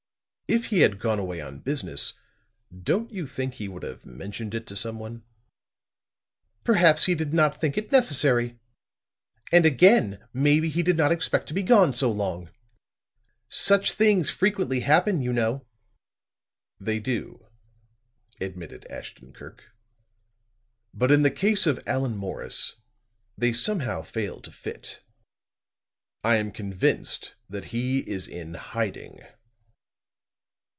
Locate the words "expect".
11.09-11.47